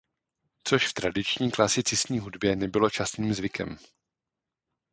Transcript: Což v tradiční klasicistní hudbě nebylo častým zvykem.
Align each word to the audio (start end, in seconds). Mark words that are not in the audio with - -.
Což 0.63 0.87
v 0.87 0.93
tradiční 0.93 1.51
klasicistní 1.51 2.19
hudbě 2.19 2.55
nebylo 2.55 2.89
častým 2.89 3.33
zvykem. 3.33 3.77